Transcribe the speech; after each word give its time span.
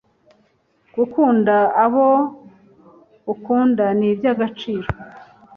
Gukunda 0.95 1.55
abo 1.83 2.07
ukunda 3.33 3.85
nibya 3.99 4.29
agaciro 4.35 4.87